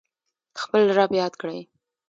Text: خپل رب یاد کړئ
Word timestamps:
خپل 0.61 0.81
رب 0.97 1.11
یاد 1.21 1.33
کړئ 1.41 1.59